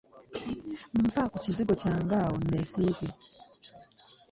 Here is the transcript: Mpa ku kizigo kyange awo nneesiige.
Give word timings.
Mpa 1.05 1.23
ku 1.31 1.37
kizigo 1.43 1.73
kyange 1.81 2.15
awo 2.23 2.35
nneesiige. 2.41 3.09